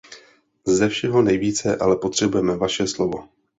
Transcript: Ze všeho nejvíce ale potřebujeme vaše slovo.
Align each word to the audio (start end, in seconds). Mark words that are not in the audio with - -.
Ze 0.67 0.89
všeho 0.89 1.21
nejvíce 1.21 1.75
ale 1.75 1.95
potřebujeme 1.95 2.57
vaše 2.57 2.87
slovo. 2.87 3.29